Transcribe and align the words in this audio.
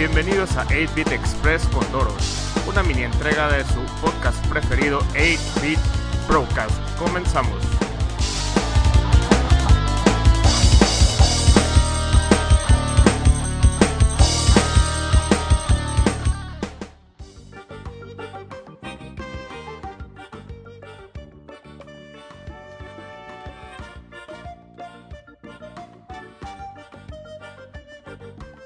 Bienvenidos 0.00 0.56
a 0.56 0.64
8-Bit 0.68 1.12
Express 1.12 1.66
con 1.66 1.84
Doros, 1.92 2.54
una 2.66 2.82
mini 2.82 3.02
entrega 3.02 3.52
de 3.52 3.62
su 3.64 3.82
podcast 4.00 4.42
preferido 4.46 5.00
8-Bit 5.12 5.78
Broadcast. 6.26 6.72
Comenzamos. 6.98 7.79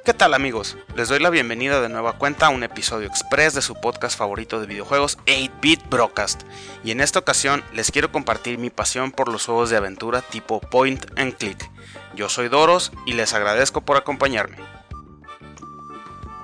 ¿Qué 0.05 0.13
tal 0.13 0.35
amigos? 0.35 0.77
Les 0.97 1.09
doy 1.09 1.19
la 1.19 1.31
bienvenida 1.31 1.81
de 1.81 1.89
nueva 1.89 2.19
cuenta 2.19 2.49
a 2.49 2.51
un 2.51 2.63
episodio 2.63 3.09
express 3.09 3.55
de 3.55 3.63
su 3.63 3.75
podcast 3.75 4.19
favorito 4.19 4.61
de 4.61 4.67
videojuegos 4.67 5.17
8-Bit 5.25 5.89
Broadcast 5.89 6.43
y 6.85 6.91
en 6.91 7.01
esta 7.01 7.21
ocasión 7.21 7.65
les 7.73 7.91
quiero 7.91 8.13
compartir 8.13 8.59
mi 8.59 8.69
pasión 8.69 9.13
por 9.13 9.33
los 9.33 9.47
juegos 9.47 9.71
de 9.71 9.79
aventura 9.79 10.21
tipo 10.21 10.61
point 10.61 11.07
and 11.19 11.35
click. 11.39 11.71
Yo 12.15 12.29
soy 12.29 12.51
Doros 12.51 12.93
y 13.07 13.15
les 13.15 13.33
agradezco 13.33 13.81
por 13.81 13.97
acompañarme. 13.97 14.59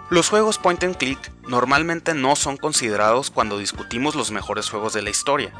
Los 0.08 0.30
juegos 0.30 0.56
point 0.56 0.83
and 0.83 0.97
click 0.97 1.30
normalmente 1.47 2.14
no 2.14 2.36
son 2.36 2.56
considerados 2.56 3.30
cuando 3.30 3.58
discutimos 3.58 4.14
los 4.14 4.30
mejores 4.30 4.70
juegos 4.70 4.95
de 4.95 5.02
la 5.02 5.11
historia. 5.11 5.52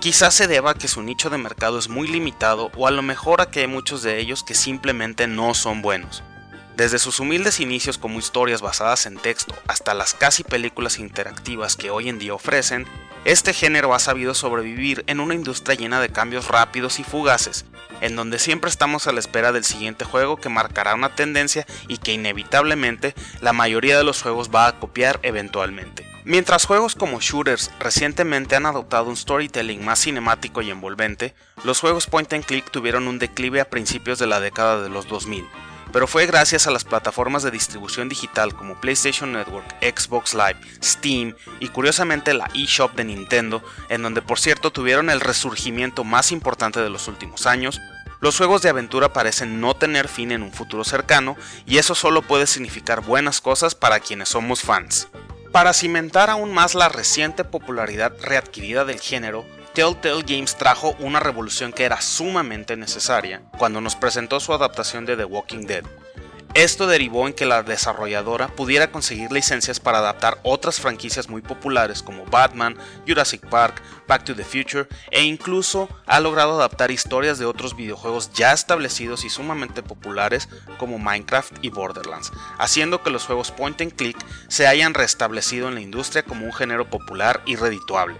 Quizás 0.00 0.34
se 0.34 0.48
deba 0.48 0.72
a 0.72 0.74
que 0.74 0.86
su 0.86 1.02
nicho 1.02 1.30
de 1.30 1.38
mercado 1.38 1.78
es 1.78 1.88
muy 1.88 2.08
limitado 2.08 2.70
o 2.76 2.86
a 2.86 2.90
lo 2.90 3.00
mejor 3.00 3.40
a 3.40 3.50
que 3.50 3.60
hay 3.60 3.68
muchos 3.68 4.02
de 4.02 4.18
ellos 4.18 4.44
que 4.44 4.54
simplemente 4.54 5.26
no 5.26 5.54
son 5.54 5.80
buenos. 5.80 6.22
Desde 6.78 7.00
sus 7.00 7.18
humildes 7.18 7.58
inicios 7.58 7.98
como 7.98 8.20
historias 8.20 8.60
basadas 8.62 9.06
en 9.06 9.16
texto 9.16 9.52
hasta 9.66 9.94
las 9.94 10.14
casi 10.14 10.44
películas 10.44 11.00
interactivas 11.00 11.74
que 11.74 11.90
hoy 11.90 12.08
en 12.08 12.20
día 12.20 12.34
ofrecen, 12.34 12.86
este 13.24 13.52
género 13.52 13.94
ha 13.94 13.98
sabido 13.98 14.32
sobrevivir 14.32 15.02
en 15.08 15.18
una 15.18 15.34
industria 15.34 15.74
llena 15.74 16.00
de 16.00 16.10
cambios 16.10 16.46
rápidos 16.46 17.00
y 17.00 17.02
fugaces, 17.02 17.64
en 18.00 18.14
donde 18.14 18.38
siempre 18.38 18.70
estamos 18.70 19.08
a 19.08 19.12
la 19.12 19.18
espera 19.18 19.50
del 19.50 19.64
siguiente 19.64 20.04
juego 20.04 20.36
que 20.36 20.50
marcará 20.50 20.94
una 20.94 21.16
tendencia 21.16 21.66
y 21.88 21.98
que 21.98 22.12
inevitablemente 22.12 23.12
la 23.40 23.52
mayoría 23.52 23.98
de 23.98 24.04
los 24.04 24.22
juegos 24.22 24.48
va 24.54 24.68
a 24.68 24.78
copiar 24.78 25.18
eventualmente. 25.24 26.06
Mientras 26.24 26.64
juegos 26.64 26.94
como 26.94 27.18
shooters 27.18 27.72
recientemente 27.80 28.54
han 28.54 28.66
adoptado 28.66 29.08
un 29.08 29.16
storytelling 29.16 29.84
más 29.84 29.98
cinemático 29.98 30.62
y 30.62 30.70
envolvente, 30.70 31.34
los 31.64 31.80
juegos 31.80 32.06
point 32.06 32.32
and 32.34 32.44
click 32.44 32.70
tuvieron 32.70 33.08
un 33.08 33.18
declive 33.18 33.60
a 33.60 33.68
principios 33.68 34.20
de 34.20 34.28
la 34.28 34.38
década 34.38 34.80
de 34.80 34.90
los 34.90 35.08
2000, 35.08 35.44
pero 35.92 36.06
fue 36.06 36.26
gracias 36.26 36.66
a 36.66 36.70
las 36.70 36.84
plataformas 36.84 37.42
de 37.42 37.50
distribución 37.50 38.08
digital 38.08 38.54
como 38.54 38.80
PlayStation 38.80 39.32
Network, 39.32 39.66
Xbox 39.80 40.34
Live, 40.34 40.58
Steam 40.82 41.34
y 41.60 41.68
curiosamente 41.68 42.34
la 42.34 42.50
eShop 42.54 42.94
de 42.94 43.04
Nintendo, 43.04 43.62
en 43.88 44.02
donde 44.02 44.22
por 44.22 44.38
cierto 44.38 44.70
tuvieron 44.70 45.10
el 45.10 45.20
resurgimiento 45.20 46.04
más 46.04 46.32
importante 46.32 46.80
de 46.80 46.90
los 46.90 47.08
últimos 47.08 47.46
años, 47.46 47.80
los 48.20 48.36
juegos 48.36 48.62
de 48.62 48.68
aventura 48.68 49.12
parecen 49.12 49.60
no 49.60 49.74
tener 49.74 50.08
fin 50.08 50.32
en 50.32 50.42
un 50.42 50.52
futuro 50.52 50.82
cercano 50.82 51.36
y 51.66 51.78
eso 51.78 51.94
solo 51.94 52.22
puede 52.22 52.48
significar 52.48 53.00
buenas 53.00 53.40
cosas 53.40 53.76
para 53.76 54.00
quienes 54.00 54.30
somos 54.30 54.62
fans. 54.62 55.08
Para 55.52 55.72
cimentar 55.72 56.28
aún 56.28 56.52
más 56.52 56.74
la 56.74 56.88
reciente 56.88 57.44
popularidad 57.44 58.12
readquirida 58.20 58.84
del 58.84 59.00
género, 59.00 59.46
Telltale 59.78 60.24
Games 60.26 60.56
trajo 60.56 60.96
una 60.98 61.20
revolución 61.20 61.72
que 61.72 61.84
era 61.84 62.00
sumamente 62.00 62.76
necesaria 62.76 63.42
cuando 63.58 63.80
nos 63.80 63.94
presentó 63.94 64.40
su 64.40 64.52
adaptación 64.52 65.06
de 65.06 65.16
The 65.16 65.24
Walking 65.24 65.66
Dead. 65.66 65.84
Esto 66.54 66.88
derivó 66.88 67.28
en 67.28 67.32
que 67.32 67.46
la 67.46 67.62
desarrolladora 67.62 68.48
pudiera 68.48 68.90
conseguir 68.90 69.30
licencias 69.30 69.78
para 69.78 69.98
adaptar 69.98 70.40
otras 70.42 70.80
franquicias 70.80 71.28
muy 71.28 71.42
populares 71.42 72.02
como 72.02 72.24
Batman, 72.24 72.76
Jurassic 73.06 73.48
Park, 73.48 73.80
Back 74.08 74.24
to 74.24 74.34
the 74.34 74.42
Future 74.42 74.88
e 75.12 75.22
incluso 75.22 75.88
ha 76.06 76.18
logrado 76.18 76.54
adaptar 76.54 76.90
historias 76.90 77.38
de 77.38 77.46
otros 77.46 77.76
videojuegos 77.76 78.32
ya 78.32 78.52
establecidos 78.52 79.24
y 79.24 79.30
sumamente 79.30 79.84
populares 79.84 80.48
como 80.78 80.98
Minecraft 80.98 81.52
y 81.62 81.70
Borderlands, 81.70 82.32
haciendo 82.58 83.04
que 83.04 83.10
los 83.10 83.26
juegos 83.26 83.52
point 83.52 83.80
and 83.80 83.94
click 83.94 84.18
se 84.48 84.66
hayan 84.66 84.94
restablecido 84.94 85.68
en 85.68 85.76
la 85.76 85.82
industria 85.82 86.24
como 86.24 86.46
un 86.46 86.52
género 86.52 86.90
popular 86.90 87.42
y 87.46 87.54
redituable. 87.54 88.16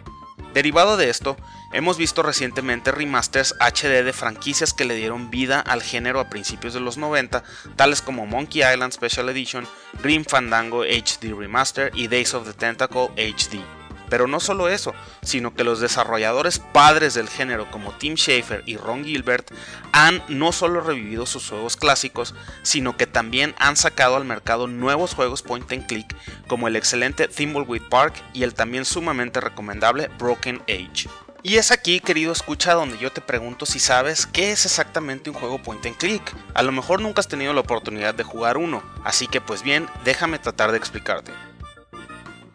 Derivado 0.55 0.97
de 0.97 1.11
esto, 1.11 1.37
hemos 1.73 1.99
visto 1.99 2.23
recientemente 2.23 2.91
remasters 2.91 3.55
HD 3.61 4.03
de 4.03 4.13
franquicias 4.13 4.73
que 4.73 4.85
le 4.85 4.95
dieron 4.95 5.31
vida 5.31 5.61
al 5.61 5.83
género 5.83 6.21
a 6.21 6.31
principios 6.31 6.75
de 6.75 6.81
los 6.81 6.97
90, 6.97 7.45
tales 7.77 8.03
como 8.03 8.27
Monkey 8.27 8.63
Island 8.63 8.93
Special 8.93 9.29
Edition, 9.29 9.67
Grim 10.03 10.25
Fandango 10.25 10.83
HD 10.83 11.35
Remaster 11.37 11.93
y 11.95 12.09
Days 12.09 12.35
of 12.35 12.47
the 12.47 12.55
Tentacle 12.55 13.09
HD. 13.17 13.78
Pero 14.09 14.27
no 14.27 14.41
solo 14.41 14.69
eso, 14.69 14.95
sino 15.23 15.55
que 15.55 15.65
los 15.65 15.81
desarrolladores 15.81 16.59
padres 16.59 17.15
del 17.15 17.29
género 17.29 17.71
como 17.71 17.93
Tim 17.93 18.15
Schafer 18.15 18.63
y 18.67 18.77
Ron 18.77 19.05
Gilbert 19.05 19.51
han 19.93 20.23
no 20.29 20.53
solo 20.53 20.81
revivido 20.81 21.27
sus 21.27 21.49
juegos 21.49 21.77
clásicos, 21.77 22.35
sino 22.63 22.97
que 22.97 23.07
también 23.07 23.55
han 23.59 23.77
sacado 23.77 24.17
al 24.17 24.25
mercado 24.25 24.67
nuevos 24.67 25.15
juegos 25.15 25.43
point 25.43 25.71
and 25.73 25.87
click 25.87 26.17
como 26.47 26.69
el 26.69 26.77
excelente 26.77 27.29
Thimbleweed 27.29 27.89
Park 27.89 28.15
y 28.33 28.43
el 28.43 28.55
también 28.55 28.85
sumamente 28.85 29.41
recomendable 29.41 30.09
Broken 30.19 30.63
Age. 30.69 31.09
Y 31.43 31.57
es 31.57 31.71
aquí, 31.71 32.01
querido 32.01 32.33
escucha, 32.33 32.75
donde 32.75 32.99
yo 32.99 33.13
te 33.13 33.21
pregunto 33.21 33.65
si 33.65 33.79
sabes 33.79 34.27
qué 34.27 34.51
es 34.51 34.67
exactamente 34.67 35.31
un 35.31 35.37
juego 35.37 35.63
point 35.63 35.87
and 35.87 35.97
click. 35.97 36.35
A 36.53 36.63
lo 36.63 36.73
mejor 36.73 37.01
nunca 37.01 37.21
has 37.21 37.29
tenido 37.29 37.53
la 37.53 37.61
oportunidad 37.61 38.15
de 38.15 38.25
jugar 38.25 38.57
uno, 38.57 38.83
así 39.05 39.29
que 39.29 39.41
pues 39.41 39.63
bien, 39.63 39.89
déjame 40.05 40.41
tratar 40.41 40.73
de 40.73 40.79
explicarte. 40.79 41.33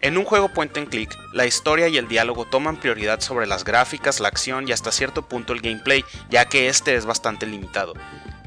En 0.03 0.17
un 0.17 0.25
juego 0.25 0.49
point 0.49 0.77
and 0.77 0.89
click, 0.89 1.17
la 1.31 1.45
historia 1.45 1.87
y 1.87 1.97
el 1.97 2.09
diálogo 2.09 2.43
toman 2.43 2.75
prioridad 2.75 3.21
sobre 3.21 3.47
las 3.47 3.63
gráficas, 3.63 4.19
la 4.19 4.27
acción 4.27 4.67
y 4.67 4.73
hasta 4.73 4.91
cierto 4.91 5.29
punto 5.29 5.53
el 5.53 5.61
gameplay, 5.61 6.03
ya 6.29 6.49
que 6.49 6.67
este 6.67 6.95
es 6.95 7.05
bastante 7.05 7.45
limitado. 7.45 7.93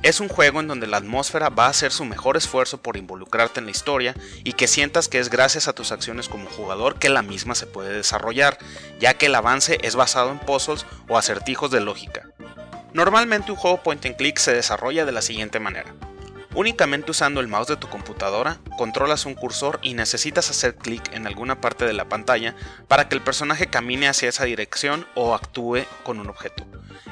Es 0.03 0.21
un 0.21 0.29
juego 0.29 0.61
en 0.61 0.69
donde 0.69 0.87
la 0.87 0.99
atmósfera 0.99 1.49
va 1.49 1.65
a 1.65 1.71
hacer 1.71 1.93
su 1.93 2.05
mejor 2.05 2.37
esfuerzo 2.37 2.83
por 2.83 2.99
involucrarte 2.99 3.61
en 3.61 3.65
la 3.65 3.71
historia 3.71 4.15
y 4.45 4.53
que 4.53 4.67
sientas 4.67 5.09
que 5.09 5.19
es 5.19 5.31
gracias 5.31 5.67
a 5.67 5.73
tus 5.73 5.93
acciones 5.93 6.29
como 6.29 6.45
jugador 6.45 6.99
que 6.99 7.09
la 7.09 7.23
misma 7.23 7.55
se 7.55 7.67
puede 7.67 7.95
desarrollar, 7.95 8.59
ya 9.01 9.15
que 9.15 9.25
el 9.25 9.35
avance 9.35 9.79
es 9.81 9.97
basado 9.97 10.33
en 10.33 10.39
puzzles 10.39 10.85
o 11.09 11.17
acertijos 11.17 11.71
de 11.71 11.81
lógica. 11.81 12.29
Normalmente 12.93 13.51
un 13.51 13.57
juego 13.57 13.83
point 13.83 14.05
and 14.05 14.17
click 14.17 14.37
se 14.37 14.53
desarrolla 14.53 15.07
de 15.07 15.13
la 15.13 15.23
siguiente 15.23 15.59
manera. 15.59 15.95
Únicamente 16.57 17.11
usando 17.11 17.41
el 17.41 17.49
mouse 17.49 17.69
de 17.69 17.77
tu 17.77 17.87
computadora, 17.87 18.57
controlas 18.79 19.27
un 19.27 19.35
cursor 19.35 19.79
y 19.83 19.93
necesitas 19.93 20.49
hacer 20.49 20.77
clic 20.77 21.13
en 21.13 21.27
alguna 21.27 21.61
parte 21.61 21.85
de 21.85 21.93
la 21.93 22.09
pantalla 22.09 22.57
para 22.89 23.11
que 23.11 23.15
el 23.15 23.21
personaje 23.21 23.67
camine 23.67 24.09
hacia 24.09 24.31
esa 24.31 24.47
dirección 24.47 25.07
o 25.15 25.35
actúe 25.35 25.85
con 26.03 26.19
un 26.19 26.31
objeto. 26.31 26.65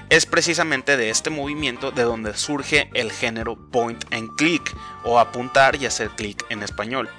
Es 0.09 0.25
precisamente 0.25 0.97
de 0.97 1.11
este 1.11 1.29
movimiento 1.29 1.91
de 1.91 2.05
donde 2.05 2.35
surge 2.35 2.89
el 2.95 3.13
género 3.13 3.57
point 3.71 4.03
and 4.15 4.35
click 4.37 4.75
o 5.05 5.19
apuntar 5.19 5.77
y 5.77 5.85
hacer 5.85 6.09
clic 6.09 6.43
en 6.49 6.63
español. 6.63 7.11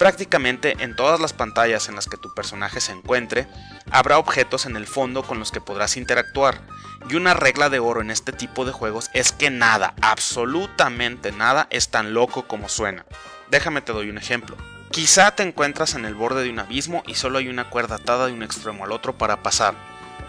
Prácticamente 0.00 0.76
en 0.82 0.96
todas 0.96 1.20
las 1.20 1.34
pantallas 1.34 1.90
en 1.90 1.94
las 1.94 2.06
que 2.06 2.16
tu 2.16 2.32
personaje 2.32 2.80
se 2.80 2.92
encuentre, 2.92 3.46
habrá 3.90 4.16
objetos 4.16 4.64
en 4.64 4.76
el 4.76 4.86
fondo 4.86 5.22
con 5.22 5.38
los 5.38 5.52
que 5.52 5.60
podrás 5.60 5.98
interactuar, 5.98 6.62
y 7.10 7.16
una 7.16 7.34
regla 7.34 7.68
de 7.68 7.80
oro 7.80 8.00
en 8.00 8.10
este 8.10 8.32
tipo 8.32 8.64
de 8.64 8.72
juegos 8.72 9.10
es 9.12 9.30
que 9.30 9.50
nada, 9.50 9.92
absolutamente 10.00 11.32
nada, 11.32 11.66
es 11.68 11.90
tan 11.90 12.14
loco 12.14 12.48
como 12.48 12.70
suena. 12.70 13.04
Déjame 13.50 13.82
te 13.82 13.92
doy 13.92 14.08
un 14.08 14.16
ejemplo. 14.16 14.56
Quizá 14.90 15.32
te 15.32 15.42
encuentras 15.42 15.94
en 15.94 16.06
el 16.06 16.14
borde 16.14 16.44
de 16.44 16.50
un 16.50 16.60
abismo 16.60 17.02
y 17.06 17.16
solo 17.16 17.36
hay 17.36 17.48
una 17.48 17.68
cuerda 17.68 17.96
atada 17.96 18.26
de 18.26 18.32
un 18.32 18.42
extremo 18.42 18.84
al 18.86 18.92
otro 18.92 19.18
para 19.18 19.42
pasar, 19.42 19.74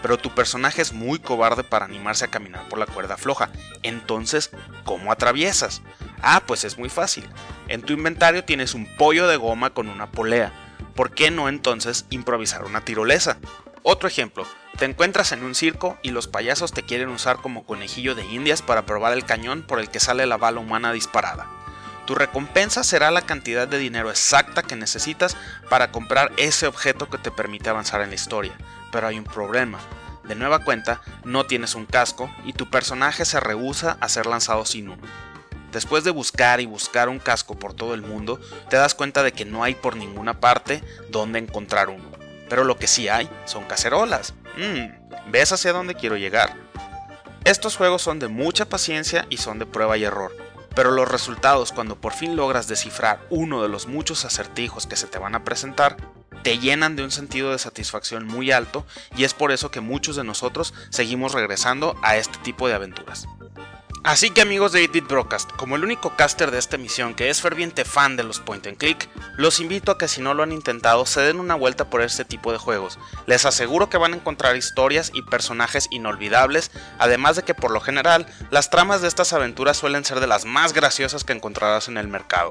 pero 0.02 0.18
tu 0.18 0.34
personaje 0.34 0.82
es 0.82 0.92
muy 0.92 1.18
cobarde 1.18 1.64
para 1.64 1.86
animarse 1.86 2.26
a 2.26 2.30
caminar 2.30 2.68
por 2.68 2.78
la 2.78 2.84
cuerda 2.84 3.16
floja. 3.16 3.48
Entonces, 3.82 4.50
¿cómo 4.84 5.10
atraviesas? 5.10 5.80
Ah, 6.20 6.42
pues 6.46 6.64
es 6.64 6.76
muy 6.76 6.90
fácil. 6.90 7.26
En 7.68 7.82
tu 7.82 7.92
inventario 7.92 8.44
tienes 8.44 8.74
un 8.74 8.86
pollo 8.96 9.26
de 9.26 9.36
goma 9.36 9.70
con 9.70 9.88
una 9.88 10.10
polea. 10.10 10.52
¿Por 10.94 11.12
qué 11.12 11.30
no 11.30 11.48
entonces 11.48 12.06
improvisar 12.10 12.64
una 12.64 12.84
tirolesa? 12.84 13.38
Otro 13.82 14.08
ejemplo, 14.08 14.46
te 14.78 14.84
encuentras 14.84 15.32
en 15.32 15.42
un 15.42 15.54
circo 15.54 15.98
y 16.02 16.10
los 16.10 16.28
payasos 16.28 16.72
te 16.72 16.82
quieren 16.82 17.08
usar 17.08 17.38
como 17.38 17.64
conejillo 17.64 18.14
de 18.14 18.24
indias 18.26 18.62
para 18.62 18.84
probar 18.84 19.12
el 19.12 19.24
cañón 19.24 19.62
por 19.62 19.80
el 19.80 19.90
que 19.90 20.00
sale 20.00 20.26
la 20.26 20.36
bala 20.36 20.60
humana 20.60 20.92
disparada. 20.92 21.46
Tu 22.06 22.14
recompensa 22.14 22.82
será 22.82 23.10
la 23.10 23.22
cantidad 23.22 23.68
de 23.68 23.78
dinero 23.78 24.10
exacta 24.10 24.62
que 24.62 24.76
necesitas 24.76 25.36
para 25.70 25.92
comprar 25.92 26.32
ese 26.36 26.66
objeto 26.66 27.08
que 27.08 27.18
te 27.18 27.30
permite 27.30 27.70
avanzar 27.70 28.00
en 28.02 28.08
la 28.08 28.16
historia. 28.16 28.52
Pero 28.90 29.06
hay 29.06 29.18
un 29.18 29.24
problema. 29.24 29.78
De 30.24 30.34
nueva 30.34 30.60
cuenta, 30.60 31.00
no 31.24 31.46
tienes 31.46 31.74
un 31.74 31.86
casco 31.86 32.30
y 32.44 32.52
tu 32.52 32.70
personaje 32.70 33.24
se 33.24 33.40
rehúsa 33.40 33.96
a 34.00 34.08
ser 34.08 34.26
lanzado 34.26 34.64
sin 34.64 34.88
uno. 34.88 35.02
Después 35.72 36.04
de 36.04 36.10
buscar 36.10 36.60
y 36.60 36.66
buscar 36.66 37.08
un 37.08 37.18
casco 37.18 37.58
por 37.58 37.72
todo 37.74 37.94
el 37.94 38.02
mundo, 38.02 38.38
te 38.68 38.76
das 38.76 38.94
cuenta 38.94 39.22
de 39.22 39.32
que 39.32 39.44
no 39.46 39.64
hay 39.64 39.74
por 39.74 39.96
ninguna 39.96 40.38
parte 40.38 40.84
donde 41.08 41.38
encontrar 41.38 41.88
uno. 41.88 42.04
Pero 42.48 42.64
lo 42.64 42.76
que 42.78 42.86
sí 42.86 43.08
hay 43.08 43.28
son 43.46 43.64
cacerolas. 43.64 44.34
Mmm, 44.56 45.30
¿ves 45.30 45.50
hacia 45.52 45.72
dónde 45.72 45.94
quiero 45.94 46.16
llegar? 46.18 46.54
Estos 47.44 47.76
juegos 47.76 48.02
son 48.02 48.18
de 48.18 48.28
mucha 48.28 48.66
paciencia 48.66 49.26
y 49.30 49.38
son 49.38 49.58
de 49.58 49.66
prueba 49.66 49.96
y 49.96 50.04
error. 50.04 50.32
pero 50.74 50.90
los 50.90 51.08
resultados 51.08 51.72
cuando 51.72 52.00
por 52.00 52.12
fin 52.12 52.36
logras 52.36 52.68
descifrar 52.68 53.20
uno 53.30 53.62
de 53.62 53.68
los 53.68 53.86
muchos 53.86 54.24
acertijos 54.24 54.86
que 54.86 54.96
se 54.96 55.06
te 55.06 55.18
van 55.18 55.34
a 55.34 55.44
presentar, 55.44 55.96
te 56.42 56.58
llenan 56.58 56.96
de 56.96 57.04
un 57.04 57.10
sentido 57.10 57.52
de 57.52 57.58
satisfacción 57.58 58.26
muy 58.26 58.50
alto 58.50 58.84
y 59.16 59.24
es 59.24 59.34
por 59.34 59.52
eso 59.52 59.70
que 59.70 59.80
muchos 59.80 60.16
de 60.16 60.24
nosotros 60.24 60.74
seguimos 60.90 61.32
regresando 61.32 61.96
a 62.02 62.16
este 62.16 62.38
tipo 62.38 62.68
de 62.68 62.74
aventuras. 62.74 63.26
Así 64.04 64.30
que 64.30 64.42
amigos 64.42 64.72
de 64.72 64.82
8-Bit 64.82 65.06
Broadcast, 65.06 65.52
como 65.52 65.76
el 65.76 65.84
único 65.84 66.16
caster 66.16 66.50
de 66.50 66.58
esta 66.58 66.74
emisión 66.74 67.14
que 67.14 67.30
es 67.30 67.40
ferviente 67.40 67.84
fan 67.84 68.16
de 68.16 68.24
los 68.24 68.40
point 68.40 68.66
and 68.66 68.76
click, 68.76 69.08
los 69.36 69.60
invito 69.60 69.92
a 69.92 69.98
que 69.98 70.08
si 70.08 70.20
no 70.20 70.34
lo 70.34 70.42
han 70.42 70.50
intentado 70.50 71.06
se 71.06 71.20
den 71.20 71.38
una 71.38 71.54
vuelta 71.54 71.88
por 71.88 72.02
este 72.02 72.24
tipo 72.24 72.50
de 72.50 72.58
juegos. 72.58 72.98
Les 73.26 73.46
aseguro 73.46 73.88
que 73.88 73.98
van 73.98 74.12
a 74.12 74.16
encontrar 74.16 74.56
historias 74.56 75.12
y 75.14 75.22
personajes 75.22 75.86
inolvidables, 75.92 76.72
además 76.98 77.36
de 77.36 77.44
que 77.44 77.54
por 77.54 77.70
lo 77.70 77.80
general 77.80 78.26
las 78.50 78.70
tramas 78.70 79.02
de 79.02 79.08
estas 79.08 79.32
aventuras 79.32 79.76
suelen 79.76 80.04
ser 80.04 80.18
de 80.18 80.26
las 80.26 80.46
más 80.46 80.72
graciosas 80.72 81.22
que 81.22 81.34
encontrarás 81.34 81.86
en 81.86 81.96
el 81.96 82.08
mercado. 82.08 82.50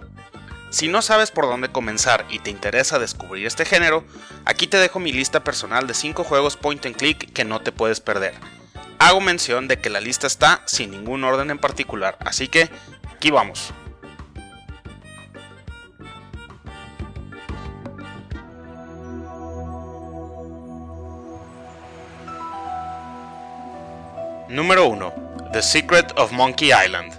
Si 0.70 0.88
no 0.88 1.02
sabes 1.02 1.32
por 1.32 1.48
dónde 1.48 1.70
comenzar 1.70 2.26
y 2.30 2.40
te 2.40 2.50
interesa 2.50 2.98
descubrir 2.98 3.46
este 3.46 3.66
género, 3.66 4.06
aquí 4.46 4.68
te 4.68 4.78
dejo 4.78 5.00
mi 5.00 5.12
lista 5.12 5.44
personal 5.44 5.86
de 5.86 5.96
5 5.96 6.24
juegos 6.24 6.56
point 6.56 6.86
and 6.86 6.96
click 6.96 7.34
que 7.34 7.44
no 7.44 7.60
te 7.60 7.74
puedes 7.74 8.00
perder 8.00 8.61
hago 9.02 9.20
mención 9.20 9.68
de 9.68 9.80
que 9.80 9.90
la 9.90 10.00
lista 10.00 10.28
está 10.28 10.62
sin 10.68 10.92
ningún 10.92 11.24
orden 11.24 11.50
en 11.50 11.58
particular, 11.58 12.18
así 12.20 12.48
que 12.48 12.70
aquí 13.12 13.32
vamos. 13.32 13.74
Número 24.50 24.88
1. 24.88 25.14
The 25.52 25.64
Secret 25.64 26.12
of 26.18 26.32
Monkey 26.32 26.70
Island. 26.70 27.14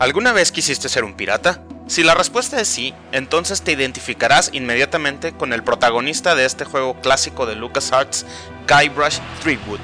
¿Alguna 0.00 0.32
vez 0.32 0.50
quisiste 0.50 0.88
ser 0.88 1.04
un 1.04 1.14
pirata? 1.14 1.65
Si 1.86 2.02
la 2.02 2.14
respuesta 2.14 2.60
es 2.60 2.66
sí, 2.66 2.94
entonces 3.12 3.62
te 3.62 3.72
identificarás 3.72 4.50
inmediatamente 4.52 5.32
con 5.32 5.52
el 5.52 5.62
protagonista 5.62 6.34
de 6.34 6.44
este 6.44 6.64
juego 6.64 7.00
clásico 7.00 7.46
de 7.46 7.54
LucasArts, 7.54 8.26
Guybrush 8.66 9.18
Threepwood. 9.40 9.78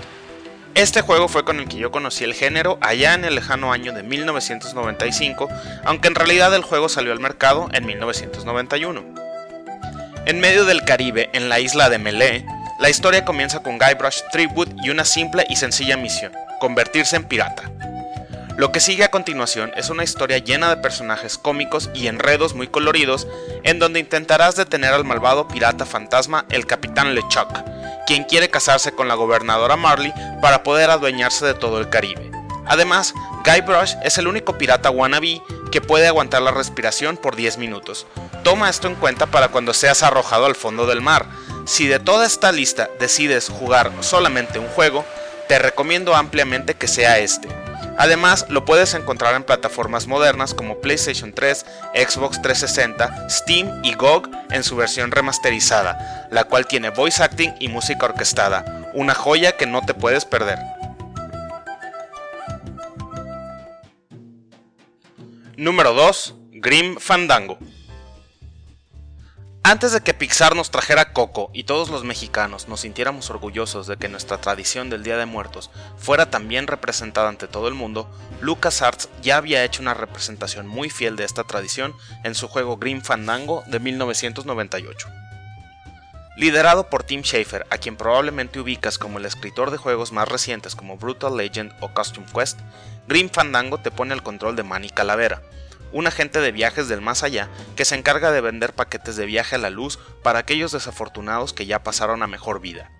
Este 0.74 1.00
juego 1.02 1.28
fue 1.28 1.44
con 1.44 1.60
el 1.60 1.68
que 1.68 1.76
yo 1.76 1.92
conocí 1.92 2.24
el 2.24 2.34
género 2.34 2.76
allá 2.80 3.14
en 3.14 3.24
el 3.24 3.36
lejano 3.36 3.72
año 3.72 3.92
de 3.92 4.02
1995, 4.02 5.48
aunque 5.84 6.08
en 6.08 6.16
realidad 6.16 6.52
el 6.56 6.62
juego 6.62 6.88
salió 6.88 7.12
al 7.12 7.20
mercado 7.20 7.68
en 7.72 7.86
1991. 7.86 9.04
En 10.26 10.40
medio 10.40 10.64
del 10.64 10.84
Caribe, 10.84 11.30
en 11.32 11.48
la 11.48 11.60
isla 11.60 11.88
de 11.88 11.98
Melee, 11.98 12.44
la 12.80 12.90
historia 12.90 13.24
comienza 13.24 13.62
con 13.62 13.78
Guybrush 13.78 14.22
Threepwood 14.32 14.70
y 14.82 14.90
una 14.90 15.04
simple 15.04 15.46
y 15.48 15.54
sencilla 15.54 15.96
misión, 15.96 16.32
convertirse 16.58 17.14
en 17.14 17.24
pirata. 17.24 17.70
Lo 18.62 18.70
que 18.70 18.78
sigue 18.78 19.02
a 19.02 19.10
continuación 19.10 19.72
es 19.74 19.90
una 19.90 20.04
historia 20.04 20.38
llena 20.38 20.70
de 20.70 20.80
personajes 20.80 21.36
cómicos 21.36 21.90
y 21.94 22.06
enredos 22.06 22.54
muy 22.54 22.68
coloridos, 22.68 23.26
en 23.64 23.80
donde 23.80 23.98
intentarás 23.98 24.54
detener 24.54 24.94
al 24.94 25.04
malvado 25.04 25.48
pirata 25.48 25.84
fantasma 25.84 26.44
el 26.48 26.64
Capitán 26.64 27.16
LeChuck, 27.16 27.58
quien 28.06 28.22
quiere 28.22 28.50
casarse 28.50 28.92
con 28.92 29.08
la 29.08 29.16
gobernadora 29.16 29.74
Marley 29.74 30.14
para 30.40 30.62
poder 30.62 30.90
adueñarse 30.90 31.44
de 31.44 31.54
todo 31.54 31.80
el 31.80 31.88
Caribe. 31.88 32.30
Además, 32.64 33.14
Guybrush 33.44 33.96
es 34.04 34.16
el 34.18 34.28
único 34.28 34.56
pirata 34.56 34.90
wannabe 34.90 35.42
que 35.72 35.80
puede 35.80 36.06
aguantar 36.06 36.42
la 36.42 36.52
respiración 36.52 37.16
por 37.16 37.34
10 37.34 37.58
minutos. 37.58 38.06
Toma 38.44 38.70
esto 38.70 38.86
en 38.86 38.94
cuenta 38.94 39.26
para 39.26 39.48
cuando 39.48 39.74
seas 39.74 40.04
arrojado 40.04 40.46
al 40.46 40.54
fondo 40.54 40.86
del 40.86 41.00
mar. 41.00 41.26
Si 41.64 41.88
de 41.88 41.98
toda 41.98 42.26
esta 42.26 42.52
lista 42.52 42.88
decides 43.00 43.48
jugar 43.48 43.90
solamente 44.02 44.60
un 44.60 44.68
juego, 44.68 45.04
te 45.48 45.58
recomiendo 45.58 46.14
ampliamente 46.14 46.74
que 46.74 46.86
sea 46.86 47.18
este. 47.18 47.61
Además, 48.02 48.46
lo 48.48 48.64
puedes 48.64 48.94
encontrar 48.94 49.36
en 49.36 49.44
plataformas 49.44 50.08
modernas 50.08 50.54
como 50.54 50.80
PlayStation 50.80 51.32
3, 51.32 51.64
Xbox 51.94 52.42
360, 52.42 53.30
Steam 53.30 53.80
y 53.84 53.94
GOG 53.94 54.28
en 54.50 54.64
su 54.64 54.74
versión 54.74 55.12
remasterizada, 55.12 56.26
la 56.32 56.42
cual 56.42 56.66
tiene 56.66 56.90
voice 56.90 57.22
acting 57.22 57.52
y 57.60 57.68
música 57.68 58.06
orquestada, 58.06 58.90
una 58.92 59.14
joya 59.14 59.56
que 59.56 59.66
no 59.66 59.86
te 59.86 59.94
puedes 59.94 60.24
perder. 60.24 60.58
Número 65.56 65.94
2. 65.94 66.34
Grim 66.54 66.96
Fandango. 66.96 67.56
Antes 69.72 69.92
de 69.92 70.02
que 70.02 70.12
Pixar 70.12 70.54
nos 70.54 70.70
trajera 70.70 71.14
Coco 71.14 71.48
y 71.54 71.64
todos 71.64 71.88
los 71.88 72.04
mexicanos 72.04 72.68
nos 72.68 72.80
sintiéramos 72.80 73.30
orgullosos 73.30 73.86
de 73.86 73.96
que 73.96 74.10
nuestra 74.10 74.36
tradición 74.36 74.90
del 74.90 75.02
Día 75.02 75.16
de 75.16 75.24
Muertos 75.24 75.70
fuera 75.96 76.30
también 76.30 76.66
representada 76.66 77.30
ante 77.30 77.48
todo 77.48 77.68
el 77.68 77.74
mundo, 77.74 78.06
LucasArts 78.42 79.08
ya 79.22 79.38
había 79.38 79.64
hecho 79.64 79.80
una 79.80 79.94
representación 79.94 80.66
muy 80.66 80.90
fiel 80.90 81.16
de 81.16 81.24
esta 81.24 81.44
tradición 81.44 81.94
en 82.22 82.34
su 82.34 82.48
juego 82.48 82.76
Grim 82.76 83.00
Fandango 83.00 83.64
de 83.66 83.80
1998. 83.80 85.08
Liderado 86.36 86.90
por 86.90 87.02
Tim 87.02 87.22
Schafer, 87.22 87.64
a 87.70 87.78
quien 87.78 87.96
probablemente 87.96 88.60
ubicas 88.60 88.98
como 88.98 89.16
el 89.16 89.24
escritor 89.24 89.70
de 89.70 89.78
juegos 89.78 90.12
más 90.12 90.28
recientes 90.28 90.76
como 90.76 90.98
Brutal 90.98 91.38
Legend 91.38 91.72
o 91.80 91.94
Costume 91.94 92.26
Quest, 92.34 92.58
Grim 93.08 93.30
Fandango 93.30 93.78
te 93.78 93.90
pone 93.90 94.12
el 94.12 94.22
control 94.22 94.54
de 94.54 94.64
Manny 94.64 94.90
Calavera, 94.90 95.40
un 95.92 96.06
agente 96.06 96.40
de 96.40 96.52
viajes 96.52 96.88
del 96.88 97.00
más 97.00 97.22
allá 97.22 97.48
que 97.76 97.84
se 97.84 97.94
encarga 97.94 98.30
de 98.32 98.40
vender 98.40 98.74
paquetes 98.74 99.16
de 99.16 99.26
viaje 99.26 99.56
a 99.56 99.58
la 99.58 99.70
luz 99.70 99.98
para 100.22 100.40
aquellos 100.40 100.72
desafortunados 100.72 101.52
que 101.52 101.66
ya 101.66 101.82
pasaron 101.82 102.22
a 102.22 102.26
mejor 102.26 102.60
vida. 102.60 102.90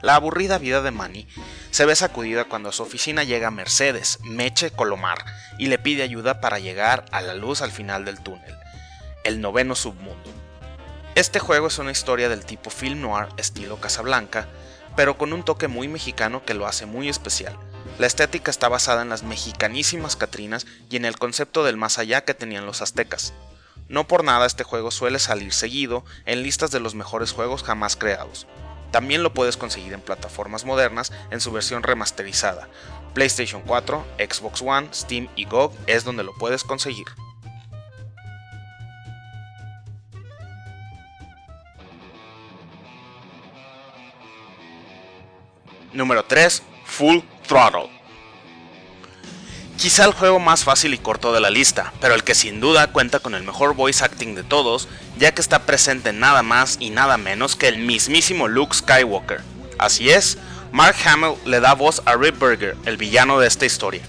La 0.00 0.14
aburrida 0.14 0.58
vida 0.58 0.80
de 0.80 0.92
Manny 0.92 1.26
se 1.70 1.84
ve 1.84 1.96
sacudida 1.96 2.44
cuando 2.44 2.68
a 2.68 2.72
su 2.72 2.84
oficina 2.84 3.24
llega 3.24 3.50
Mercedes, 3.50 4.20
Meche 4.22 4.70
Colomar, 4.70 5.24
y 5.58 5.66
le 5.66 5.78
pide 5.78 6.04
ayuda 6.04 6.40
para 6.40 6.60
llegar 6.60 7.04
a 7.10 7.20
la 7.20 7.34
luz 7.34 7.62
al 7.62 7.72
final 7.72 8.04
del 8.04 8.20
túnel, 8.20 8.54
el 9.24 9.40
noveno 9.40 9.74
submundo. 9.74 10.30
Este 11.16 11.40
juego 11.40 11.66
es 11.66 11.78
una 11.78 11.90
historia 11.90 12.28
del 12.28 12.44
tipo 12.44 12.70
film 12.70 13.00
noir 13.00 13.26
estilo 13.38 13.80
Casablanca, 13.80 14.46
pero 14.94 15.18
con 15.18 15.32
un 15.32 15.44
toque 15.44 15.66
muy 15.66 15.88
mexicano 15.88 16.44
que 16.44 16.54
lo 16.54 16.68
hace 16.68 16.86
muy 16.86 17.08
especial, 17.08 17.56
la 17.98 18.06
estética 18.06 18.50
está 18.50 18.68
basada 18.68 19.02
en 19.02 19.08
las 19.08 19.24
mexicanísimas 19.24 20.16
Catrinas 20.16 20.66
y 20.88 20.96
en 20.96 21.04
el 21.04 21.18
concepto 21.18 21.64
del 21.64 21.76
más 21.76 21.98
allá 21.98 22.24
que 22.24 22.34
tenían 22.34 22.64
los 22.64 22.80
aztecas. 22.80 23.34
No 23.88 24.06
por 24.06 24.22
nada 24.22 24.46
este 24.46 24.64
juego 24.64 24.90
suele 24.90 25.18
salir 25.18 25.52
seguido 25.52 26.04
en 26.24 26.42
listas 26.42 26.70
de 26.70 26.80
los 26.80 26.94
mejores 26.94 27.32
juegos 27.32 27.62
jamás 27.62 27.96
creados. 27.96 28.46
También 28.92 29.22
lo 29.22 29.34
puedes 29.34 29.56
conseguir 29.56 29.92
en 29.92 30.00
plataformas 30.00 30.64
modernas 30.64 31.12
en 31.30 31.40
su 31.40 31.50
versión 31.52 31.82
remasterizada. 31.82 32.68
PlayStation 33.14 33.62
4, 33.62 34.04
Xbox 34.18 34.62
One, 34.62 34.88
Steam 34.92 35.28
y 35.34 35.44
GOG 35.44 35.74
es 35.86 36.04
donde 36.04 36.22
lo 36.22 36.34
puedes 36.34 36.64
conseguir. 36.64 37.06
Número 45.92 46.24
3. 46.24 46.62
Full 46.98 47.20
Throttle. 47.46 47.88
Quizá 49.76 50.04
el 50.04 50.14
juego 50.14 50.40
más 50.40 50.64
fácil 50.64 50.94
y 50.94 50.98
corto 50.98 51.32
de 51.32 51.40
la 51.40 51.48
lista, 51.48 51.92
pero 52.00 52.16
el 52.16 52.24
que 52.24 52.34
sin 52.34 52.58
duda 52.58 52.90
cuenta 52.90 53.20
con 53.20 53.36
el 53.36 53.44
mejor 53.44 53.76
voice 53.76 54.04
acting 54.04 54.34
de 54.34 54.42
todos, 54.42 54.88
ya 55.16 55.32
que 55.32 55.40
está 55.40 55.60
presente 55.60 56.12
nada 56.12 56.42
más 56.42 56.76
y 56.80 56.90
nada 56.90 57.16
menos 57.16 57.54
que 57.54 57.68
el 57.68 57.78
mismísimo 57.78 58.48
Luke 58.48 58.74
Skywalker. 58.74 59.42
Así 59.78 60.10
es, 60.10 60.38
Mark 60.72 60.96
Hamill 61.06 61.36
le 61.44 61.60
da 61.60 61.74
voz 61.74 62.02
a 62.04 62.16
Rip 62.16 62.36
Burger, 62.36 62.76
el 62.84 62.96
villano 62.96 63.38
de 63.38 63.46
esta 63.46 63.64
historia, 63.64 64.02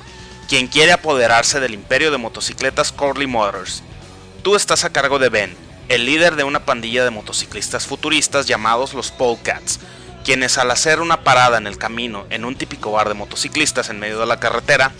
quien 0.47 0.65
quiere 0.65 0.91
apoderarse 0.91 1.59
del 1.59 1.75
imperio 1.75 2.09
de 2.09 2.17
motocicletas 2.17 2.91
Corley 2.91 3.27
Motors. 3.27 3.83
Tú 4.41 4.55
estás 4.55 4.83
a 4.83 4.89
cargo 4.89 5.19
de 5.19 5.29
Ben, 5.29 5.55
el 5.89 6.07
líder 6.07 6.35
de 6.35 6.43
una 6.43 6.65
pandilla 6.65 7.03
de 7.03 7.11
motociclistas 7.11 7.85
futuristas 7.85 8.47
llamados 8.47 8.95
los 8.95 9.11
Polecats, 9.11 9.79
quienes 10.23 10.57
al 10.57 10.71
hacer 10.71 10.99
una 10.99 11.23
parada 11.23 11.57
en 11.57 11.67
el 11.67 11.77
camino 11.77 12.25
en 12.29 12.45
un 12.45 12.55
típico 12.55 12.91
bar 12.91 13.07
de 13.07 13.15
motociclistas 13.15 13.89
en 13.89 13.99
medio 13.99 14.19
de 14.19 14.25
la 14.25 14.39
carretera, 14.39 14.91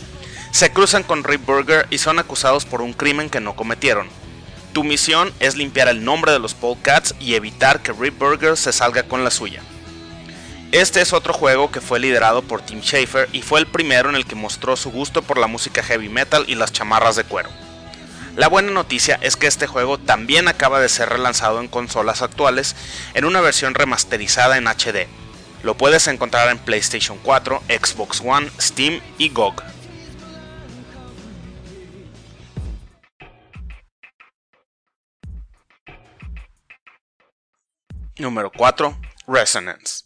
se 0.52 0.72
cruzan 0.72 1.04
con 1.04 1.24
Rip 1.24 1.46
Burger 1.46 1.88
y 1.90 2.00
son 2.00 2.20
acusados 2.20 2.66
por 2.66 2.82
un 2.82 2.94
crimen 2.94 3.30
que 3.30 3.40
no 3.40 3.56
cometieron. 3.56 4.08
Tu 4.74 4.84
misión 4.84 5.32
es 5.40 5.56
limpiar 5.56 5.88
el 5.88 6.04
nombre 6.04 6.32
de 6.32 6.40
los 6.40 6.54
Polecats 6.54 7.16
y 7.20 7.36
evitar 7.36 7.82
que 7.82 7.94
Rip 7.94 8.18
Burger 8.18 8.58
se 8.58 8.72
salga 8.72 9.04
con 9.04 9.24
la 9.24 9.32
suya. 9.32 9.62
Este 10.72 11.02
es 11.02 11.14
otro 11.14 11.34
juego 11.34 11.72
que 11.72 11.82
fue 11.82 12.00
liderado 12.00 12.44
por 12.44 12.62
Tim 12.62 12.82
Schafer 12.82 13.28
y 13.34 13.42
fue 13.42 13.60
el 13.60 13.66
primero 13.66 14.10
en 14.10 14.16
el 14.16 14.26
que 14.26 14.36
mostró 14.36 14.76
su 14.76 14.92
gusto 14.92 15.24
por 15.24 15.40
la 15.40 15.48
música 15.48 15.82
heavy 15.82 16.10
metal 16.10 16.46
y 16.48 16.56
las 16.56 16.72
chamarras 16.72 17.16
de 17.16 17.24
cuero. 17.24 17.50
La 18.40 18.48
buena 18.48 18.72
noticia 18.72 19.20
es 19.22 19.36
que 19.36 19.48
este 19.48 19.68
juego 19.68 19.98
también 19.98 20.48
acaba 20.48 20.80
de 20.80 20.88
ser 20.88 21.10
relanzado 21.10 21.60
en 21.60 21.68
consolas 21.68 22.22
actuales 22.22 22.74
en 23.14 23.26
una 23.26 23.42
versión 23.42 23.76
remasterizada 23.76 24.58
en 24.58 24.66
HD. 24.66 25.10
Lo 25.62 25.76
puedes 25.76 26.08
encontrar 26.08 26.48
en 26.48 26.58
PlayStation 26.58 27.20
4, 27.22 27.62
Xbox 27.68 28.22
One, 28.26 28.50
Steam 28.58 29.02
y 29.18 29.28
GOG. 29.28 29.62
Número 38.20 38.50
4. 38.56 38.98
Resonance. 39.28 40.06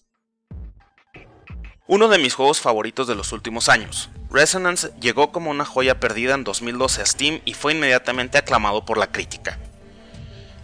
Uno 1.86 2.08
de 2.08 2.18
mis 2.18 2.34
juegos 2.34 2.60
favoritos 2.60 3.06
de 3.06 3.14
los 3.14 3.32
últimos 3.32 3.70
años. 3.70 4.10
Resonance 4.34 4.92
llegó 5.00 5.32
como 5.32 5.52
una 5.52 5.64
joya 5.64 6.00
perdida 6.00 6.34
en 6.34 6.44
2012 6.44 7.04
a 7.04 7.06
Steam 7.06 7.42
y 7.46 7.54
fue 7.54 7.74
inmediatamente 7.74 8.40
aclamado 8.40 8.84
por 8.84 8.98
la 8.98 9.12
crítica. 9.12 9.60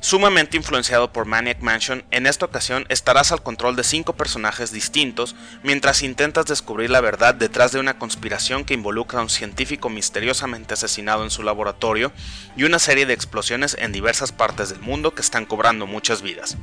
Sumamente 0.01 0.57
influenciado 0.57 1.13
por 1.13 1.25
Maniac 1.25 1.59
Mansion, 1.59 2.03
en 2.09 2.25
esta 2.25 2.45
ocasión 2.45 2.85
estarás 2.89 3.31
al 3.31 3.43
control 3.43 3.75
de 3.75 3.83
cinco 3.83 4.13
personajes 4.13 4.71
distintos 4.71 5.35
mientras 5.61 6.01
intentas 6.01 6.45
descubrir 6.45 6.89
la 6.89 7.01
verdad 7.01 7.35
detrás 7.35 7.71
de 7.71 7.79
una 7.79 7.99
conspiración 7.99 8.65
que 8.65 8.73
involucra 8.73 9.19
a 9.19 9.23
un 9.23 9.29
científico 9.29 9.89
misteriosamente 9.89 10.73
asesinado 10.73 11.23
en 11.23 11.29
su 11.29 11.43
laboratorio 11.43 12.11
y 12.55 12.63
una 12.63 12.79
serie 12.79 13.05
de 13.05 13.13
explosiones 13.13 13.77
en 13.79 13.91
diversas 13.91 14.31
partes 14.31 14.69
del 14.69 14.79
mundo 14.79 15.13
que 15.13 15.21
están 15.21 15.45
cobrando 15.45 15.85
muchas 15.85 16.23
vidas. 16.23 16.57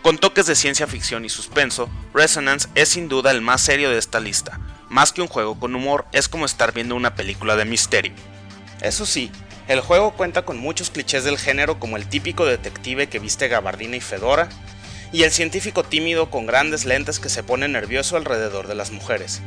Con 0.00 0.16
toques 0.16 0.46
de 0.46 0.54
ciencia 0.54 0.86
ficción 0.86 1.26
y 1.26 1.28
suspenso, 1.28 1.90
Resonance 2.14 2.68
es 2.74 2.88
sin 2.88 3.08
duda 3.08 3.32
el 3.32 3.42
más 3.42 3.60
serio 3.60 3.90
de 3.90 3.98
esta 3.98 4.20
lista. 4.20 4.60
Más 4.88 5.12
que 5.12 5.22
un 5.22 5.28
juego 5.28 5.58
con 5.58 5.74
humor, 5.74 6.06
es 6.12 6.28
como 6.28 6.46
estar 6.46 6.72
viendo 6.72 6.94
una 6.94 7.14
película 7.14 7.56
de 7.56 7.64
misterio. 7.64 8.12
Eso 8.80 9.06
sí, 9.06 9.30
el 9.68 9.80
juego 9.80 10.12
cuenta 10.12 10.42
con 10.42 10.58
muchos 10.58 10.90
clichés 10.90 11.24
del 11.24 11.38
género 11.38 11.80
como 11.80 11.96
el 11.96 12.08
típico 12.08 12.46
detective 12.46 13.08
que 13.08 13.18
viste 13.18 13.48
gabardina 13.48 13.96
y 13.96 14.00
fedora, 14.00 14.48
y 15.12 15.22
el 15.22 15.32
científico 15.32 15.82
tímido 15.82 16.30
con 16.30 16.46
grandes 16.46 16.84
lentes 16.84 17.18
que 17.18 17.28
se 17.28 17.42
pone 17.42 17.68
nervioso 17.68 18.16
alrededor 18.16 18.68
de 18.68 18.74
las 18.74 18.90
mujeres. 18.90 19.40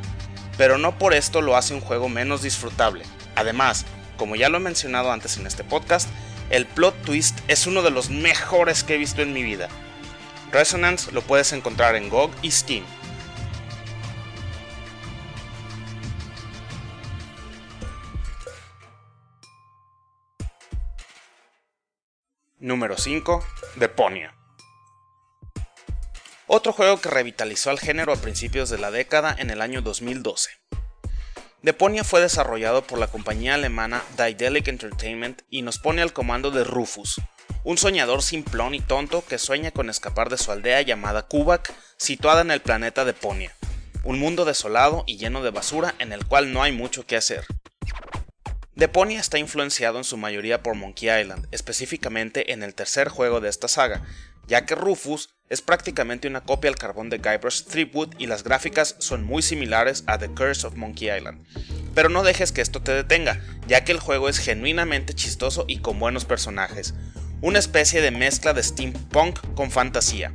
Pero 0.58 0.78
no 0.78 0.98
por 0.98 1.14
esto 1.14 1.42
lo 1.42 1.56
hace 1.56 1.74
un 1.74 1.82
juego 1.82 2.10
menos 2.10 2.42
disfrutable. 2.42 3.06
Además, 3.36 3.86
como 4.18 4.36
ya 4.36 4.50
lo 4.50 4.58
he 4.58 4.62
mencionado 4.62 5.12
antes 5.12 5.38
en 5.38 5.48
este 5.48 5.64
podcast, 5.64 6.10
el 6.50 6.66
plot 6.66 7.02
twist 7.04 7.40
es 7.48 7.68
uno 7.68 7.82
de 7.82 7.92
los 7.92 8.10
mejores 8.10 8.84
que 8.84 8.96
he 8.96 8.98
visto 8.98 9.22
en 9.22 9.32
mi 9.32 9.44
vida. 9.44 9.70
Resonance 10.52 11.12
lo 11.12 11.22
puedes 11.22 11.54
encontrar 11.54 11.96
en 11.96 12.10
GOG 12.10 12.32
y 12.42 12.52
Steam. 12.52 12.84
Número 22.62 22.98
5. 22.98 23.42
Deponia. 23.78 24.36
Otro 26.46 26.74
juego 26.74 27.00
que 27.00 27.08
revitalizó 27.08 27.70
al 27.70 27.80
género 27.80 28.12
a 28.12 28.18
principios 28.18 28.70
de 28.70 28.78
la 28.78 28.92
década 28.92 29.34
en 29.40 29.50
el 29.50 29.62
año 29.62 29.82
2012. 29.82 30.50
Deponia 31.62 32.04
fue 32.04 32.20
desarrollado 32.20 32.84
por 32.84 33.00
la 33.00 33.08
compañía 33.08 33.54
alemana 33.54 34.04
Daedalic 34.18 34.68
Entertainment 34.68 35.44
y 35.50 35.62
nos 35.62 35.80
pone 35.80 36.02
al 36.02 36.12
comando 36.12 36.52
de 36.52 36.66
Rufus, 36.66 37.22
un 37.64 37.78
soñador 37.78 38.22
simplón 38.22 38.76
y 38.76 38.82
tonto 38.82 39.24
que 39.26 39.38
sueña 39.38 39.72
con 39.72 39.90
escapar 39.90 40.30
de 40.30 40.38
su 40.38 40.52
aldea 40.52 40.82
llamada 40.82 41.28
Kubak, 41.28 41.74
situada 41.96 42.42
en 42.42 42.52
el 42.52 42.60
planeta 42.60 43.06
Deponia, 43.06 43.56
un 44.04 44.20
mundo 44.20 44.44
desolado 44.44 45.06
y 45.08 45.16
lleno 45.16 45.44
de 45.44 45.52
basura 45.52 45.96
en 46.00 46.12
el 46.12 46.26
cual 46.26 46.52
no 46.52 46.62
hay 46.62 46.74
mucho 46.74 47.08
que 47.08 47.16
hacer. 47.16 47.46
Deponia 48.80 49.20
está 49.20 49.38
influenciado 49.38 49.98
en 49.98 50.06
su 50.06 50.16
mayoría 50.16 50.64
por 50.64 50.74
Monkey 50.74 51.10
Island, 51.10 51.48
específicamente 51.52 52.54
en 52.54 52.64
el 52.64 52.74
tercer 52.74 53.10
juego 53.10 53.42
de 53.42 53.50
esta 53.50 53.68
saga, 53.68 54.04
ya 54.48 54.66
que 54.66 54.74
Rufus 54.74 55.32
es 55.50 55.62
prácticamente 55.62 56.30
una 56.30 56.46
copia 56.46 56.70
al 56.70 56.78
carbón 56.78 57.10
de 57.10 57.18
Guybrush 57.18 57.66
Threepwood 57.66 58.16
y 58.18 58.28
las 58.28 58.46
gráficas 58.46 58.96
son 59.00 59.26
muy 59.26 59.42
similares 59.42 60.06
a 60.08 60.18
The 60.18 60.30
Curse 60.30 60.66
of 60.66 60.76
Monkey 60.76 61.14
Island. 61.14 61.46
Pero 61.94 62.08
no 62.08 62.24
dejes 62.24 62.54
que 62.54 62.62
esto 62.62 62.82
te 62.82 62.94
detenga, 62.94 63.42
ya 63.68 63.84
que 63.84 63.92
el 63.92 64.00
juego 64.00 64.30
es 64.30 64.38
genuinamente 64.38 65.14
chistoso 65.14 65.66
y 65.68 65.80
con 65.80 66.00
buenos 66.00 66.24
personajes, 66.24 66.94
una 67.42 67.60
especie 67.60 68.02
de 68.02 68.12
mezcla 68.12 68.54
de 68.54 68.64
steampunk 68.64 69.56
con 69.56 69.72
fantasía. 69.72 70.34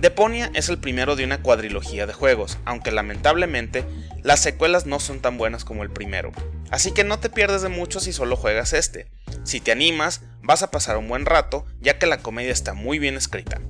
Deponia 0.00 0.52
es 0.54 0.68
el 0.68 0.78
primero 0.78 1.16
de 1.16 1.24
una 1.24 1.42
cuadrilogía 1.42 2.06
de 2.06 2.12
juegos, 2.12 2.58
aunque 2.64 2.92
lamentablemente 2.92 3.84
las 4.22 4.38
secuelas 4.38 4.86
no 4.86 5.00
son 5.00 5.18
tan 5.18 5.36
buenas 5.36 5.64
como 5.64 5.82
el 5.82 5.90
primero, 5.90 6.32
así 6.70 6.92
que 6.92 7.04
no 7.04 7.18
te 7.18 7.30
pierdes 7.30 7.62
de 7.62 7.68
mucho 7.68 8.00
si 8.00 8.12
solo 8.12 8.36
juegas 8.36 8.72
este. 8.72 9.10
Si 9.44 9.60
te 9.60 9.72
animas, 9.72 10.22
vas 10.42 10.62
a 10.62 10.70
pasar 10.70 10.96
un 10.96 11.08
buen 11.08 11.26
rato, 11.26 11.66
ya 11.80 11.98
que 11.98 12.06
la 12.06 12.18
comedia 12.18 12.52
está 12.52 12.74
muy 12.74 12.98
bien 12.98 13.16
escrita. 13.16 13.60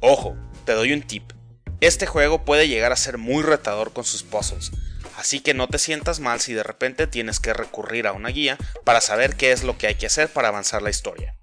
Ojo, 0.00 0.36
te 0.64 0.72
doy 0.72 0.92
un 0.92 1.02
tip. 1.02 1.32
Este 1.80 2.06
juego 2.06 2.44
puede 2.44 2.68
llegar 2.68 2.92
a 2.92 2.96
ser 2.96 3.18
muy 3.18 3.42
retador 3.42 3.92
con 3.92 4.04
sus 4.04 4.22
puzzles, 4.22 4.70
así 5.16 5.40
que 5.40 5.54
no 5.54 5.68
te 5.68 5.78
sientas 5.78 6.20
mal 6.20 6.40
si 6.40 6.52
de 6.52 6.62
repente 6.62 7.06
tienes 7.06 7.40
que 7.40 7.52
recurrir 7.52 8.06
a 8.06 8.12
una 8.12 8.28
guía 8.28 8.56
para 8.84 9.00
saber 9.00 9.36
qué 9.36 9.52
es 9.52 9.64
lo 9.64 9.78
que 9.78 9.88
hay 9.88 9.96
que 9.96 10.06
hacer 10.06 10.28
para 10.28 10.48
avanzar 10.48 10.82
la 10.82 10.90
historia. 10.90 11.36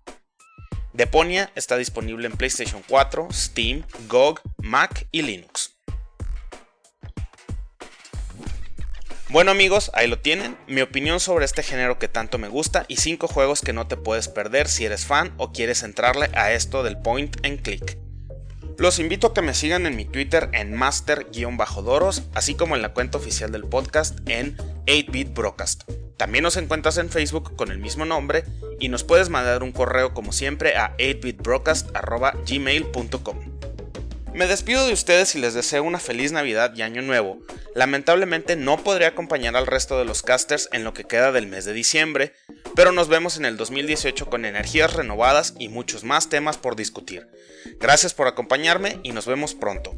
Deponia 0.94 1.52
está 1.56 1.78
disponible 1.78 2.28
en 2.28 2.36
PlayStation 2.36 2.84
4, 2.88 3.30
Steam, 3.32 3.84
GOG, 4.08 4.42
Mac 4.58 5.08
y 5.12 5.22
Linux. 5.22 5.69
Bueno 9.30 9.52
amigos, 9.52 9.92
ahí 9.94 10.08
lo 10.08 10.18
tienen, 10.18 10.58
mi 10.66 10.82
opinión 10.82 11.20
sobre 11.20 11.46
este 11.46 11.62
género 11.62 12.00
que 12.00 12.08
tanto 12.08 12.40
me 12.40 12.48
gusta 12.48 12.86
y 12.88 12.96
5 12.96 13.28
juegos 13.28 13.62
que 13.62 13.74
no 13.74 13.86
te 13.86 13.96
puedes 13.96 14.28
perder 14.28 14.68
si 14.68 14.86
eres 14.86 15.06
fan 15.06 15.36
o 15.38 15.52
quieres 15.52 15.84
entrarle 15.84 16.32
a 16.34 16.52
esto 16.52 16.82
del 16.82 16.98
point 16.98 17.38
and 17.46 17.62
click. 17.62 18.00
Los 18.80 18.98
invito 18.98 19.28
a 19.28 19.36
que 19.36 19.44
me 19.44 19.54
sigan 19.54 19.86
en 19.86 19.96
mi 19.96 20.06
Twitter 20.06 20.50
en 20.54 20.74
master-doros, 20.74 22.24
así 22.34 22.56
como 22.56 22.76
en 22.76 22.82
la 22.82 22.94
cuenta 22.94 23.20
oficial 23.20 23.52
del 23.52 23.66
podcast 23.66 24.18
en 24.28 24.58
8bit 24.88 25.36
Broadcast. 25.36 25.84
También 26.18 26.42
nos 26.44 26.58
encuentras 26.58 26.98
en 26.98 27.12
Facebook 27.12 27.56
con 27.56 27.70
el 27.70 27.78
mismo 27.78 28.06
nombre 28.06 28.46
y 28.80 28.90
nos 28.90 29.04
puedes 29.04 29.30
mandar 29.30 29.62
un 29.62 29.74
correo 29.74 30.16
como 30.16 30.32
siempre 30.32 30.76
a 30.76 30.98
8bitbroadcast.gmail.com. 30.98 33.49
Me 34.40 34.48
despido 34.48 34.88
de 34.88 34.94
ustedes 34.94 35.36
y 35.36 35.40
les 35.40 35.54
deseo 35.54 35.84
una 35.84 36.00
feliz 36.00 36.32
Navidad 36.32 36.72
y 36.74 36.82
Año 36.82 37.02
Nuevo. 37.02 37.40
Lamentablemente 37.76 38.56
no 38.56 38.82
podré 38.82 39.06
acompañar 39.06 39.58
al 39.58 39.68
resto 39.68 40.00
de 40.00 40.06
los 40.06 40.24
casters 40.24 40.70
en 40.72 40.86
lo 40.86 40.94
que 40.94 41.04
queda 41.04 41.34
del 41.34 41.48
mes 41.48 41.66
de 41.66 41.74
diciembre, 41.74 42.32
pero 42.74 42.94
nos 42.94 43.10
vemos 43.10 43.36
en 43.36 43.44
el 43.44 43.58
2018 43.58 44.30
con 44.30 44.46
energías 44.46 44.94
renovadas 44.94 45.56
y 45.60 45.68
muchos 45.68 46.06
más 46.06 46.30
temas 46.30 46.56
por 46.56 46.78
discutir. 46.78 47.28
Gracias 47.82 48.14
por 48.14 48.28
acompañarme 48.28 49.02
y 49.04 49.12
nos 49.12 49.26
vemos 49.26 49.56
pronto. 49.56 49.94